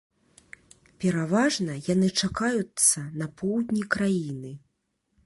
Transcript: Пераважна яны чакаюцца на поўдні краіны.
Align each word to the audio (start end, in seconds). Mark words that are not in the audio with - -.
Пераважна 1.03 1.75
яны 1.93 2.09
чакаюцца 2.27 3.05
на 3.23 3.29
поўдні 3.43 3.83
краіны. 3.97 4.51